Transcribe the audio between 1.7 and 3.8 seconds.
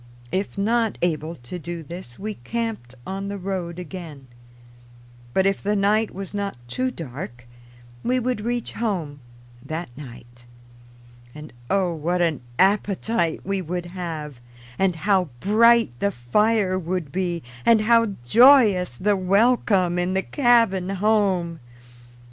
this, we camped on the road